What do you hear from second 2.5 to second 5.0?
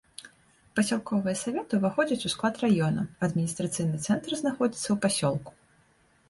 раёнаў, адміністрацыйны цэнтр знаходзіцца ў